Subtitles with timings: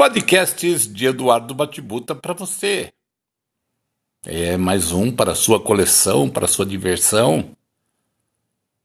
[0.00, 2.90] Podcasts de Eduardo Batibuta para você.
[4.24, 7.54] É mais um para sua coleção, para sua diversão,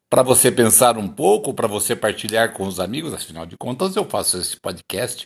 [0.10, 3.14] para você pensar um pouco, para você partilhar com os amigos.
[3.14, 5.26] Afinal de contas, eu faço esse podcast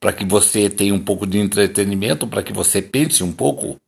[0.00, 3.78] para que você tenha um pouco de entretenimento, para que você pense um pouco,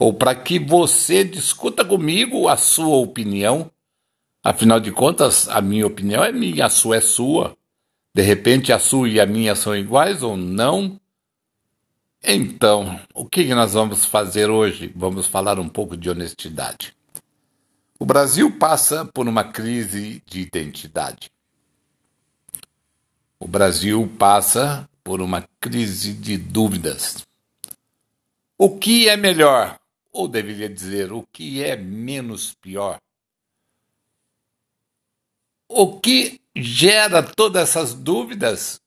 [0.00, 3.70] ou para que você discuta comigo a sua opinião.
[4.42, 7.56] Afinal de contas, a minha opinião é minha, a sua é sua.
[8.18, 11.00] De repente a sua e a minha são iguais ou não?
[12.20, 14.92] Então, o que nós vamos fazer hoje?
[14.96, 16.96] Vamos falar um pouco de honestidade.
[17.96, 21.30] O Brasil passa por uma crise de identidade.
[23.38, 27.24] O Brasil passa por uma crise de dúvidas.
[28.58, 29.78] O que é melhor?
[30.10, 32.98] Ou deveria dizer, o que é menos pior?
[35.68, 38.80] O que gera todas essas dúvidas?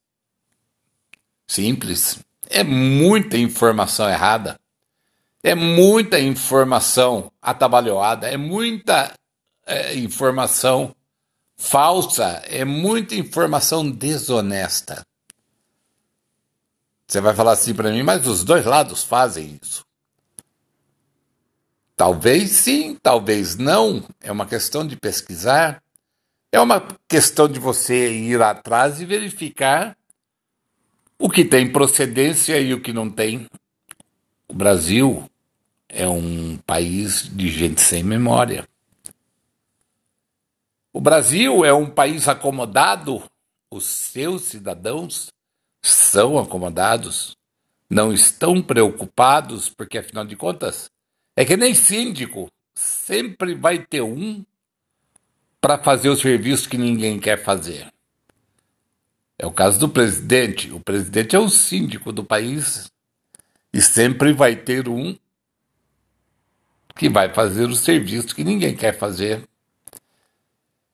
[1.47, 2.19] Simples.
[2.49, 4.59] É muita informação errada.
[5.43, 8.27] É muita informação atabalhoada.
[8.27, 9.13] É muita
[9.65, 10.95] é, informação
[11.57, 12.41] falsa.
[12.45, 15.05] É muita informação desonesta.
[17.07, 19.85] Você vai falar assim para mim, mas os dois lados fazem isso.
[21.97, 24.03] Talvez sim, talvez não.
[24.21, 25.83] É uma questão de pesquisar,
[26.51, 29.95] é uma questão de você ir atrás e verificar
[31.17, 33.47] o que tem procedência e o que não tem.
[34.47, 35.29] O Brasil
[35.87, 38.67] é um país de gente sem memória.
[40.91, 43.23] O Brasil é um país acomodado,
[43.69, 45.31] os seus cidadãos
[45.81, 47.37] são acomodados,
[47.89, 50.91] não estão preocupados, porque afinal de contas,
[51.35, 54.43] é que nem síndico, sempre vai ter um
[55.61, 57.87] para fazer o serviço que ninguém quer fazer.
[59.37, 60.71] É o caso do presidente.
[60.71, 62.91] O presidente é o síndico do país
[63.71, 65.15] e sempre vai ter um
[66.95, 69.47] que vai fazer o serviço que ninguém quer fazer.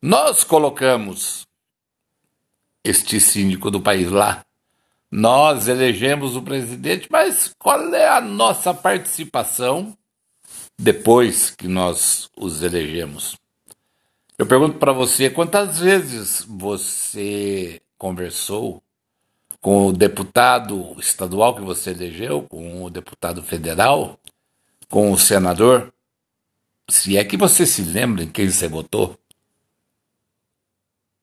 [0.02, 1.48] Nós colocamos
[2.84, 4.46] este síndico do país lá.
[5.10, 9.98] Nós elegemos o presidente, mas qual é a nossa participação
[10.78, 13.38] depois que nós os elegemos?
[14.38, 18.84] Eu pergunto para você quantas vezes você conversou
[19.60, 24.20] com o deputado estadual que você elegeu, com o deputado federal,
[24.90, 25.92] com o senador?
[26.88, 29.18] Se é que você se lembra em quem você votou.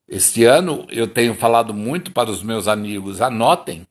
[0.08, 3.86] Este ano eu tenho falado muito para os meus amigos: anotem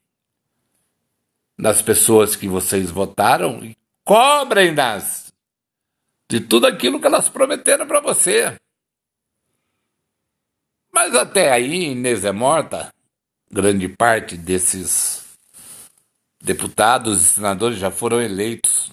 [1.57, 5.33] nas pessoas que vocês votaram e cobrem-nas
[6.29, 8.59] de tudo aquilo que elas prometeram para você.
[10.93, 12.93] Mas até aí, Inês é morta,
[13.51, 15.25] grande parte desses
[16.39, 18.91] deputados e senadores já foram eleitos.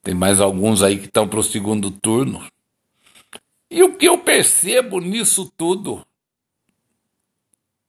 [0.00, 2.46] Tem mais alguns aí que estão para o segundo turno.
[3.68, 6.06] E o que eu percebo nisso tudo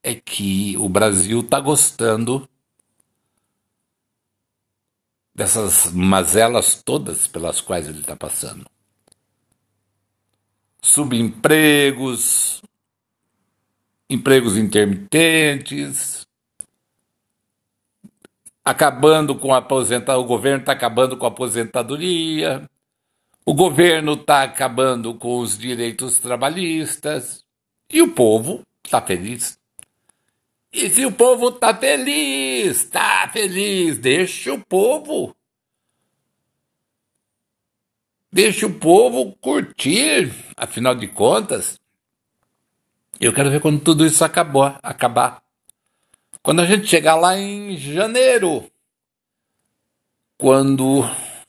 [0.02, 2.48] é que o Brasil está gostando
[5.32, 8.66] dessas mazelas todas pelas quais ele está passando.
[10.82, 12.60] Subempregos,
[14.10, 16.26] empregos intermitentes,
[18.64, 22.68] acabando com a aposentadoria, o governo está acabando com a aposentadoria,
[23.46, 27.44] o governo está acabando com os direitos trabalhistas
[27.88, 29.58] e o povo está feliz.
[30.72, 35.34] E se o povo está feliz, está feliz, deixa o povo.
[38.32, 41.79] Deixa o povo curtir, afinal de contas,
[43.20, 45.42] eu quero ver quando tudo isso acabou, acabar.
[46.42, 48.70] Quando a gente chegar lá em janeiro,
[50.38, 51.04] quando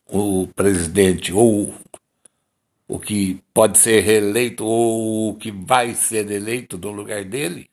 [0.06, 1.74] o presidente ou
[2.88, 7.72] o que pode ser reeleito ou o que vai ser eleito no lugar dele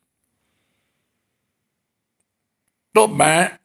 [2.93, 3.61] tomar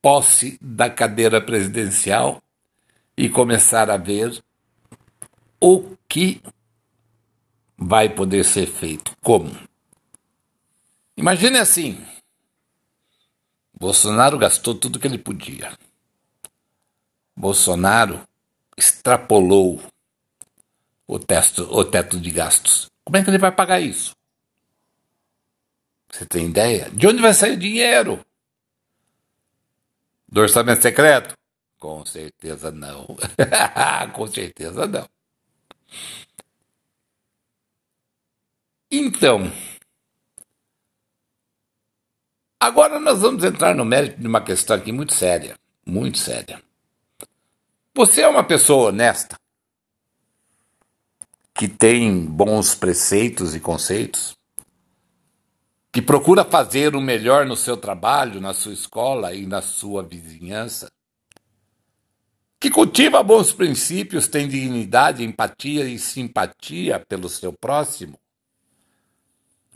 [0.00, 2.42] posse da cadeira presidencial
[3.16, 4.42] e começar a ver
[5.60, 6.42] o que
[7.86, 9.16] vai poder ser feito.
[9.22, 9.50] Como?
[11.16, 12.04] Imagine assim:
[13.78, 15.76] Bolsonaro gastou tudo que ele podia.
[17.36, 18.26] Bolsonaro
[18.76, 19.82] extrapolou
[21.06, 22.86] o, teto, o teto de gastos.
[23.04, 24.14] Como é que ele vai pagar isso?
[26.10, 26.90] Você tem ideia?
[26.90, 28.24] De onde vai sair o dinheiro?
[30.28, 31.34] Do orçamento secreto?
[31.78, 33.16] Com certeza não.
[34.12, 35.08] Com certeza não.
[38.94, 39.50] Então,
[42.62, 46.62] Agora nós vamos entrar no mérito de uma questão aqui muito séria, muito séria.
[47.92, 49.34] Você é uma pessoa honesta,
[51.52, 54.36] que tem bons preceitos e conceitos,
[55.92, 60.86] que procura fazer o melhor no seu trabalho, na sua escola e na sua vizinhança,
[62.60, 68.21] que cultiva bons princípios, tem dignidade, empatia e simpatia pelo seu próximo.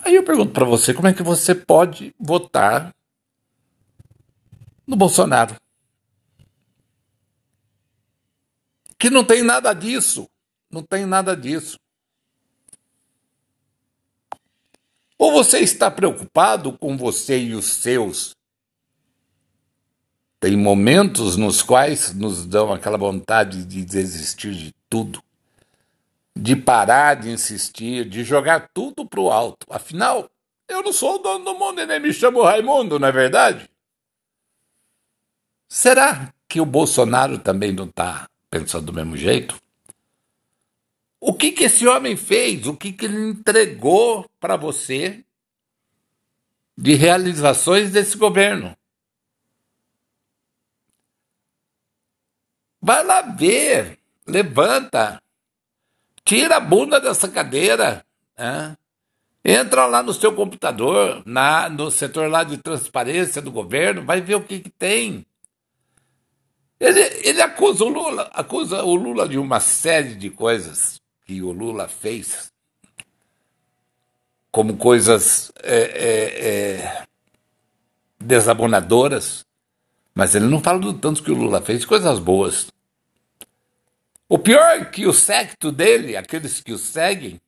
[0.06, 2.94] Aí eu pergunto para você, como é que você pode votar
[4.86, 5.56] no Bolsonaro?
[8.96, 10.30] Que não tem nada disso,
[10.70, 11.76] não tem nada disso.
[15.18, 18.36] Ou você está preocupado com você e os seus?
[20.38, 25.20] Tem momentos nos quais nos dão aquela vontade de desistir de tudo,
[26.36, 29.66] de parar de insistir, de jogar tudo para o alto.
[29.70, 30.30] Afinal,
[30.68, 33.70] eu não sou o dono do mundo e nem me chamo Raimundo, não é verdade?
[35.66, 39.58] Será que o Bolsonaro também não está pensando do mesmo jeito?
[41.18, 42.66] O que, que esse homem fez?
[42.66, 45.24] O que, que ele entregou para você
[46.76, 48.76] de realizações desse governo?
[52.80, 55.20] Vai lá ver, levanta,
[56.26, 58.04] tira a bunda dessa cadeira,
[58.36, 58.76] né?
[59.44, 64.34] entra lá no seu computador, na, no setor lá de transparência do governo, vai ver
[64.34, 65.24] o que, que tem.
[66.78, 71.52] Ele, ele acusa o Lula, acusa o Lula de uma série de coisas que o
[71.52, 72.52] Lula fez
[74.56, 77.02] como coisas é, é, é,
[78.18, 79.44] desabonadoras,
[80.14, 82.68] mas ele não fala do tanto que o Lula fez, coisas boas.
[84.28, 87.40] O pior é que o secto dele, aqueles que o seguem,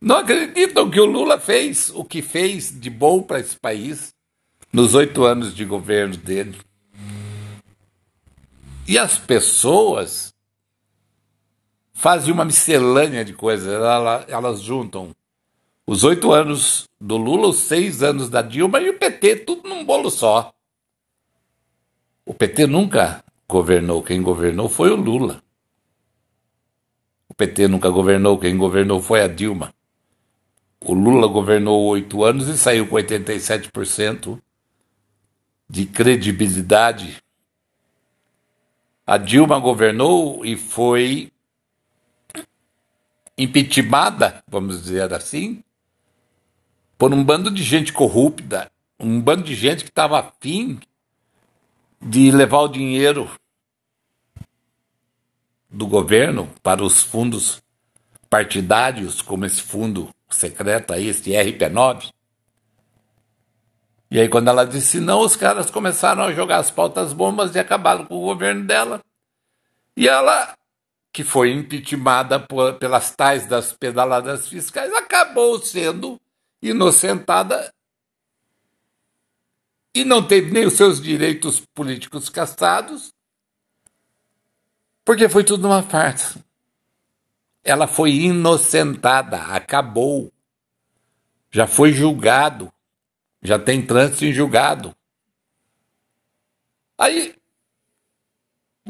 [0.00, 4.14] não acreditam que o Lula fez o que fez de bom para esse país
[4.72, 6.58] nos oito anos de governo dele.
[8.88, 10.34] E as pessoas
[11.92, 15.14] fazem uma miscelânea de coisas, elas, elas juntam
[15.86, 19.84] os oito anos do Lula, os seis anos da Dilma e o PT, tudo num
[19.84, 20.50] bolo só.
[22.24, 25.42] O PT nunca governou, quem governou foi o Lula.
[27.28, 29.74] O PT nunca governou, quem governou foi a Dilma.
[30.80, 34.40] O Lula governou oito anos e saiu com 87%
[35.68, 37.22] de credibilidade.
[39.06, 41.30] A Dilma governou e foi
[43.36, 45.62] impeachmentada, vamos dizer assim,
[46.98, 50.78] por um bando de gente corrupta, um bando de gente que estava afim
[52.00, 53.30] de levar o dinheiro
[55.68, 57.62] do governo para os fundos
[58.28, 62.10] partidários, como esse fundo secreto aí, esse RP9.
[64.10, 67.58] E aí, quando ela disse não, os caras começaram a jogar as pautas bombas e
[67.58, 69.00] acabaram com o governo dela.
[69.96, 70.54] E ela
[71.12, 72.38] que foi impeachmentada
[72.78, 76.20] pelas tais das pedaladas fiscais, acabou sendo
[76.62, 77.72] inocentada
[80.00, 83.12] e não teve nem os seus direitos políticos castrados,
[85.04, 86.44] porque foi tudo uma farsa.
[87.62, 90.32] Ela foi inocentada, acabou.
[91.50, 92.72] Já foi julgado,
[93.42, 94.94] já tem trânsito em julgado.
[96.96, 97.34] Aí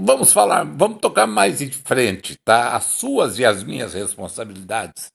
[0.03, 2.75] Vamos falar, vamos tocar mais em frente, tá?
[2.75, 5.13] As suas e as minhas responsabilidades.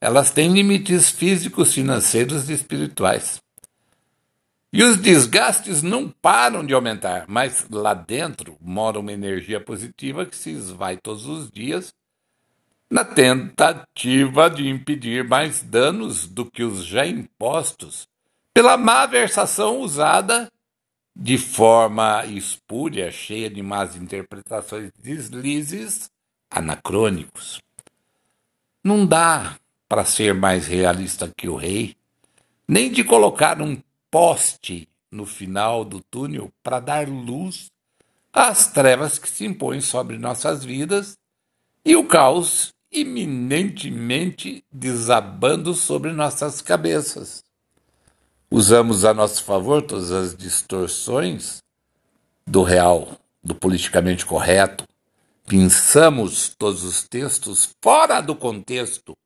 [0.00, 3.40] Elas têm limites físicos, financeiros e espirituais.
[4.76, 10.34] E os desgastes não param de aumentar, mas lá dentro mora uma energia positiva que
[10.34, 11.94] se esvai todos os dias
[12.90, 18.08] na tentativa de impedir mais danos do que os já impostos
[18.52, 20.50] pela má versação usada
[21.14, 26.10] de forma espúria, cheia de más interpretações, deslizes
[26.50, 27.62] anacrônicos.
[28.82, 29.54] Não dá
[29.88, 31.94] para ser mais realista que o rei,
[32.66, 33.76] nem de colocar um
[34.14, 37.66] poste no final do túnel para dar luz
[38.32, 41.18] às trevas que se impõem sobre nossas vidas
[41.84, 47.42] e o caos iminentemente desabando sobre nossas cabeças.
[48.48, 51.60] Usamos a nosso favor todas as distorções
[52.46, 54.84] do real, do politicamente correto,
[55.44, 59.16] pensamos todos os textos fora do contexto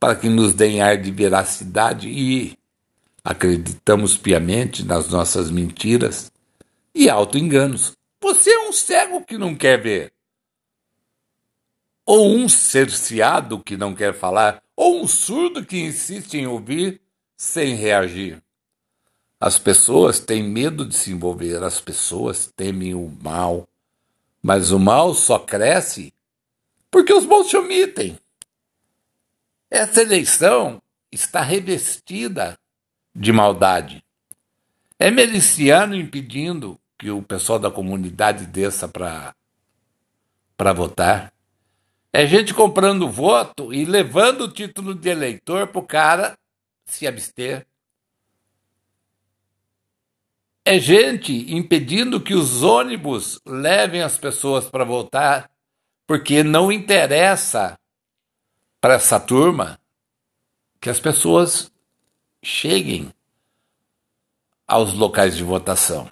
[0.00, 2.56] para que nos deem ar de veracidade e
[3.26, 6.30] acreditamos piamente nas nossas mentiras
[6.94, 7.96] e auto-enganos.
[8.22, 10.12] Você é um cego que não quer ver,
[12.04, 17.00] ou um cerceado que não quer falar, ou um surdo que insiste em ouvir
[17.36, 18.40] sem reagir.
[19.40, 23.68] As pessoas têm medo de se envolver, as pessoas temem o mal.
[24.40, 26.14] Mas o mal só cresce
[26.92, 28.16] porque os bons se omitem.
[29.68, 30.80] Essa eleição
[31.10, 32.56] está revestida
[33.16, 34.04] de maldade.
[34.98, 39.34] É miliciano impedindo que o pessoal da comunidade desça para
[40.74, 41.32] votar.
[42.12, 46.38] É gente comprando voto e levando o título de eleitor para o cara
[46.84, 47.66] se abster.
[50.64, 55.50] É gente impedindo que os ônibus levem as pessoas para votar,
[56.06, 57.78] porque não interessa
[58.80, 59.78] para essa turma
[60.80, 61.70] que as pessoas
[62.46, 63.12] cheguem
[64.68, 66.08] aos locais de votação.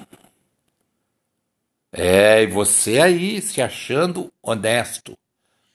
[1.92, 5.16] É, e você aí se achando honesto,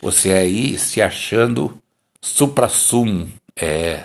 [0.01, 1.81] você aí se achando
[2.21, 4.03] supra-sumo, é,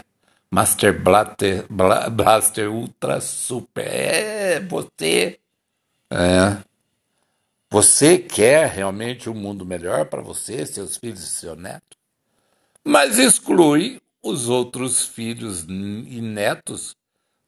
[0.49, 5.41] Master Blaster, Blaster Ultra Super, é, você,
[6.09, 6.57] é,
[7.69, 11.97] você quer realmente um mundo melhor para você, seus filhos e seu neto,
[12.85, 16.97] mas exclui os outros filhos e netos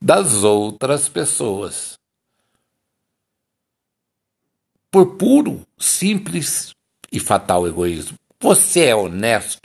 [0.01, 1.99] das outras pessoas.
[4.91, 6.75] Por puro, simples
[7.11, 8.19] e fatal egoísmo.
[8.39, 9.63] Você é honesto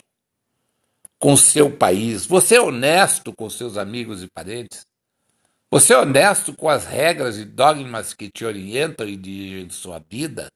[1.20, 2.26] com seu país?
[2.26, 4.86] Você é honesto com seus amigos e parentes?
[5.70, 10.50] Você é honesto com as regras e dogmas que te orientam e dirigem sua vida?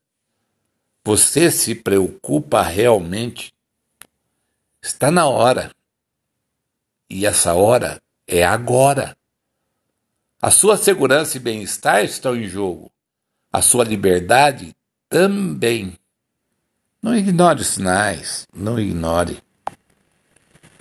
[1.03, 3.53] Você se preocupa realmente?
[4.81, 5.75] Está na hora.
[7.09, 9.15] E essa hora é agora.
[10.41, 12.91] A sua segurança e bem-estar estão em jogo.
[13.51, 14.75] A sua liberdade
[15.09, 15.97] também.
[17.01, 19.41] Não ignore os sinais, não ignore.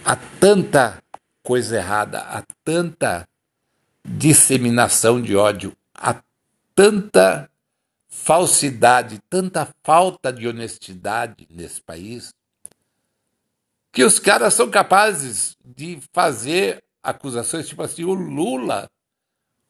[0.04, 1.02] Há tanta
[1.42, 3.28] coisa errada, há tanta
[4.06, 6.22] disseminação de ódio, há
[6.74, 7.48] tanta
[8.08, 12.34] falsidade, tanta falta de honestidade nesse país,
[13.94, 18.90] que os caras são capazes de fazer acusações tipo assim: o Lula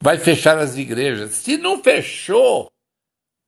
[0.03, 1.33] vai fechar as igrejas.
[1.33, 2.73] Se não fechou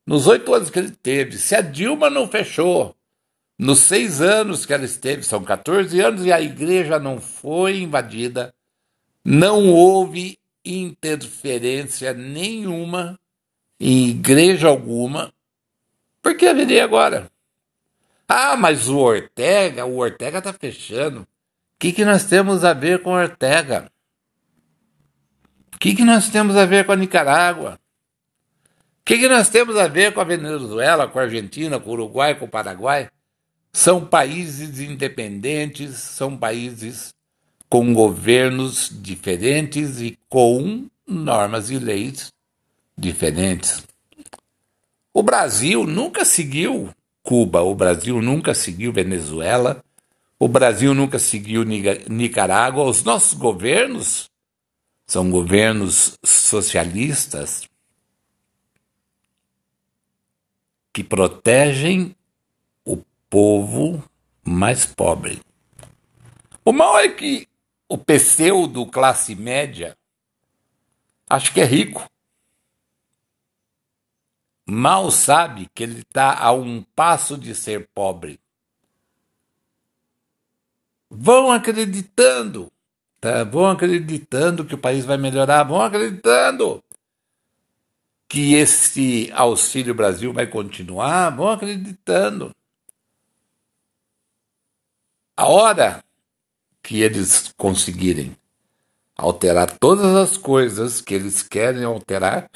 [0.07, 2.95] nos oito anos que ele teve, se a Dilma não fechou
[3.59, 8.55] nos seis anos que ela esteve, são 14 anos, e a igreja não foi invadida,
[9.25, 13.19] não houve interferência nenhuma
[13.81, 15.33] em igreja alguma,
[16.23, 17.31] por que haveria agora?
[18.29, 21.21] Ah, mas o Ortega, o Ortega está fechando.
[21.21, 21.27] O
[21.79, 23.91] que, que nós temos a ver com Ortega?
[25.75, 27.79] O que, que nós temos a ver com a Nicarágua?
[29.01, 31.93] O que, que nós temos a ver com a Venezuela, com a Argentina, com o
[31.93, 33.09] Uruguai, com o Paraguai?
[33.73, 37.15] São países independentes, são países
[37.69, 42.33] com governos diferentes e com normas e leis
[42.97, 43.85] diferentes.
[45.13, 46.91] O Brasil nunca seguiu
[47.27, 49.83] Cuba, o Brasil nunca seguiu Venezuela,
[50.39, 52.85] o Brasil nunca seguiu Nicarágua.
[52.85, 54.31] Os nossos governos
[55.05, 57.69] são governos socialistas
[60.93, 62.15] que protegem
[62.85, 64.05] o povo
[64.45, 65.41] mais pobre.
[66.65, 67.49] O mal é que
[67.89, 69.97] o pseudo classe média
[71.29, 72.09] acho que é rico.
[74.67, 78.41] Mal sabe que ele está a um passo de ser pobre.
[81.09, 82.71] Vão acreditando
[83.21, 83.45] Tá?
[83.45, 86.83] Vão acreditando que o país vai melhorar, vão acreditando
[88.29, 92.55] que esse Auxílio Brasil vai continuar, vão acreditando.
[95.37, 96.05] A hora
[96.83, 98.37] que eles conseguirem
[99.17, 102.49] alterar todas as coisas que eles querem alterar,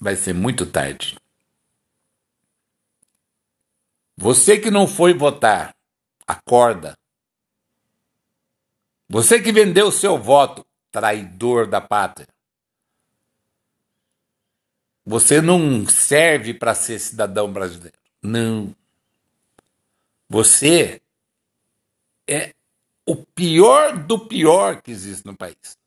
[0.00, 1.18] vai ser muito tarde.
[4.16, 5.74] Você que não foi votar,
[6.26, 6.98] acorda.
[9.08, 12.28] Você que vendeu seu voto, traidor da pátria.
[15.06, 17.96] Você não serve para ser cidadão brasileiro.
[18.20, 18.74] Não.
[20.28, 21.00] Você
[22.26, 22.52] é
[23.06, 25.78] o pior do pior que existe no país.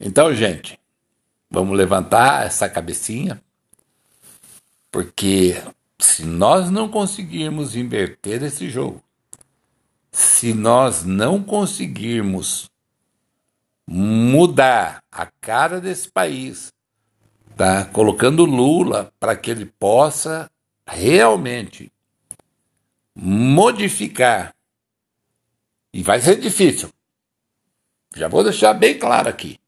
[0.00, 0.80] Então, gente,
[1.50, 3.42] vamos levantar essa cabecinha,
[4.90, 5.62] porque
[5.98, 9.02] se nós não conseguirmos inverter esse jogo,
[10.10, 12.70] se nós não conseguirmos
[13.86, 16.72] mudar a cara desse país,
[17.56, 17.84] tá?
[17.84, 20.50] colocando Lula para que ele possa
[20.86, 21.92] realmente
[23.14, 24.54] modificar,
[25.92, 26.90] e vai ser difícil,
[28.14, 29.60] Já vou deixar bem claro aqui.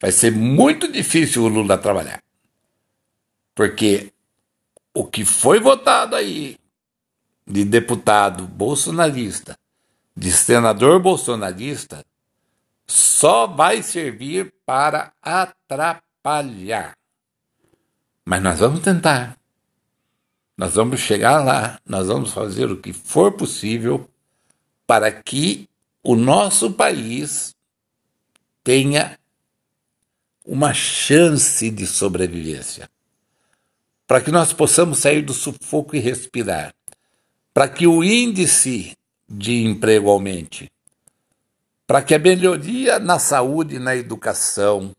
[0.00, 2.22] Vai ser muito difícil o Lula trabalhar.
[3.54, 4.12] Porque
[4.94, 6.56] o que foi votado aí
[7.46, 9.58] de deputado bolsonarista,
[10.16, 12.04] de senador bolsonarista,
[12.86, 16.96] só vai servir para atrapalhar.
[18.24, 19.36] Mas nós vamos tentar.
[20.56, 24.08] Nós vamos chegar lá, nós vamos fazer o que for possível
[24.86, 25.68] para que
[26.02, 27.54] o nosso país
[28.64, 29.19] tenha
[30.50, 32.90] uma chance de sobrevivência.
[34.04, 36.74] Para que nós possamos sair do sufoco e respirar.
[37.54, 38.96] Para que o índice
[39.28, 40.68] de emprego aumente.
[41.86, 44.90] Para que a melhoria na saúde e na educação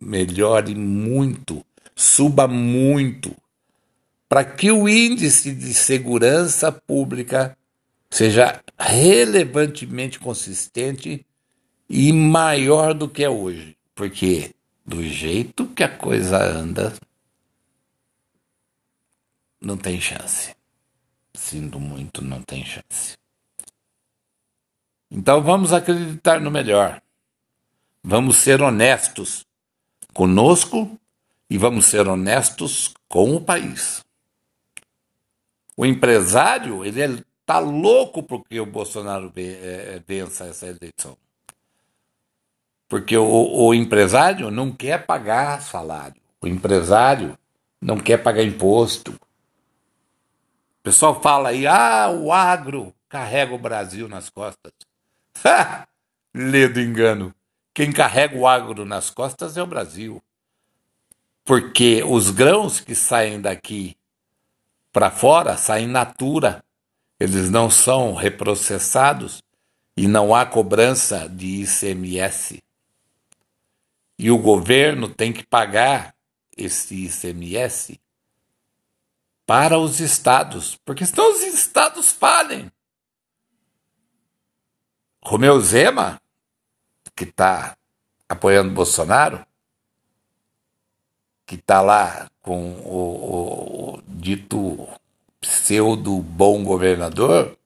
[0.00, 3.32] melhore muito, suba muito.
[4.28, 7.56] Para que o índice de segurança pública
[8.10, 11.24] seja relevantemente consistente
[11.88, 13.76] e maior do que é hoje.
[13.94, 14.55] Porque
[14.86, 16.94] do jeito que a coisa anda,
[19.60, 20.54] não tem chance.
[21.34, 23.18] Sinto muito, não tem chance.
[25.10, 27.02] Então vamos acreditar no melhor.
[28.02, 29.44] Vamos ser honestos
[30.14, 30.98] conosco
[31.50, 34.04] e vamos ser honestos com o país.
[35.76, 41.18] O empresário, ele está louco porque o Bolsonaro eh, vença essa eleição.
[42.88, 47.36] Porque o, o empresário não quer pagar salário, o empresário
[47.80, 49.12] não quer pagar imposto.
[49.12, 54.72] O pessoal fala aí, ah, o agro carrega o Brasil nas costas.
[56.34, 57.34] Lê do engano.
[57.74, 60.22] Quem carrega o agro nas costas é o Brasil.
[61.44, 63.96] Porque os grãos que saem daqui
[64.92, 66.62] para fora saem natura.
[67.18, 69.42] Eles não são reprocessados
[69.96, 72.62] e não há cobrança de ICMS
[74.18, 76.14] e o governo tem que pagar
[76.56, 78.00] esse ICMS
[79.44, 82.70] para os estados, porque senão os estados falem.
[85.22, 86.20] Romeu Zema,
[87.14, 87.76] que está
[88.28, 89.44] apoiando Bolsonaro,
[91.46, 94.88] que está lá com o, o, o dito
[95.40, 97.56] pseudo bom governador,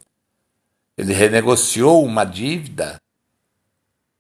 [0.96, 3.01] ele renegociou uma dívida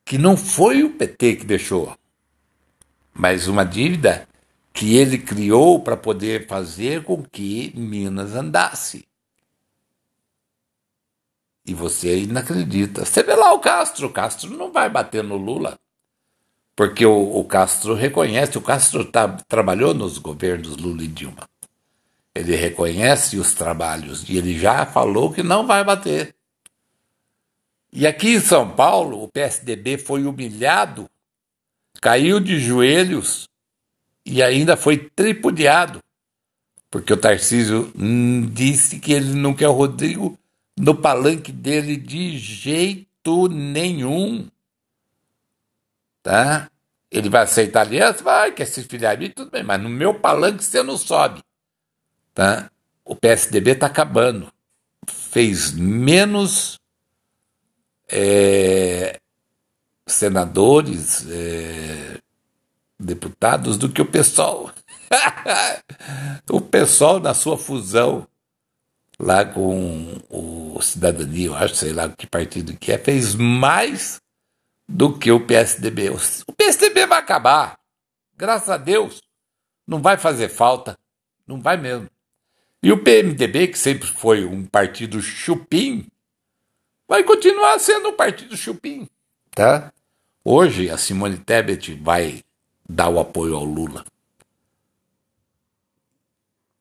[0.04, 1.94] que não foi o PT que deixou
[3.20, 4.26] mas uma dívida
[4.72, 9.06] que ele criou para poder fazer com que Minas andasse.
[11.66, 13.04] E você não acredita.
[13.04, 15.78] Você vê lá o Castro, o Castro não vai bater no Lula.
[16.74, 21.46] Porque o, o Castro reconhece, o Castro tá, trabalhou nos governos Lula e Dilma.
[22.34, 26.34] Ele reconhece os trabalhos e ele já falou que não vai bater.
[27.92, 31.06] E aqui em São Paulo, o PSDB foi humilhado
[32.00, 33.48] caiu de joelhos
[34.24, 35.98] e ainda foi tripudiado,
[36.90, 37.92] porque o Tarcísio
[38.52, 40.38] disse que ele não quer o Rodrigo
[40.78, 44.48] no palanque dele de jeito nenhum.
[46.22, 46.70] Tá?
[47.10, 48.22] Ele vai aceitar aliança?
[48.22, 51.42] Vai, quer se filiar a tudo bem, mas no meu palanque você não sobe.
[52.34, 52.70] Tá?
[53.04, 54.52] O PSDB está acabando.
[55.06, 56.78] Fez menos
[58.08, 59.19] é,
[60.12, 62.18] senadores, é,
[62.98, 64.70] deputados, do que o pessoal.
[66.50, 68.26] o pessoal, na sua fusão
[69.18, 74.20] lá com o Cidadania, eu acho, sei lá que partido que é, fez mais
[74.88, 76.10] do que o PSDB.
[76.46, 77.78] O PSDB vai acabar.
[78.36, 79.22] Graças a Deus.
[79.86, 80.98] Não vai fazer falta.
[81.46, 82.08] Não vai mesmo.
[82.82, 86.06] E o PMDB, que sempre foi um partido chupim,
[87.06, 89.06] vai continuar sendo um partido chupim,
[89.50, 89.92] tá?
[90.52, 92.42] Hoje a Simone Tebet vai
[92.88, 94.04] dar o apoio ao Lula.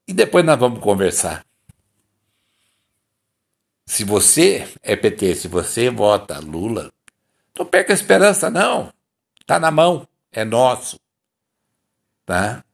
[0.08, 1.46] E depois nós vamos conversar.
[3.86, 6.92] Se você é PT, se você vota Lula,
[7.56, 8.92] não perca a esperança, não.
[9.40, 11.00] Está na mão, é nosso.
[12.26, 12.66] Tá?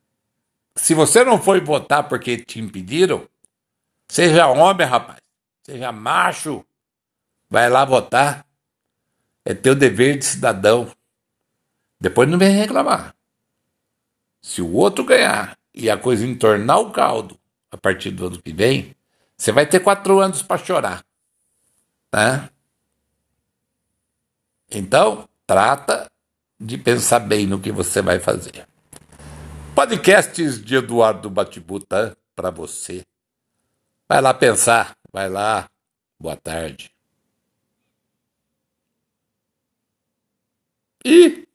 [0.77, 3.27] Se você não foi votar porque te impediram,
[4.07, 5.19] seja homem, rapaz,
[5.61, 6.65] seja macho,
[7.49, 8.45] vai lá votar.
[9.45, 10.91] É teu dever de cidadão.
[12.01, 13.15] Depois não vem reclamar.
[14.41, 17.39] Se o outro ganhar e a coisa entornar o caldo
[17.71, 18.95] a partir do ano que vem,
[19.37, 21.05] você vai ter quatro anos para chorar.
[22.13, 22.49] Né?
[24.71, 26.09] Então, trata
[26.59, 28.67] de pensar bem no que você vai fazer.
[29.75, 33.03] Podcasts de Eduardo Batibuta para você.
[34.07, 35.69] Vai lá pensar, vai lá.
[36.19, 36.94] Boa tarde.
[41.05, 41.45] E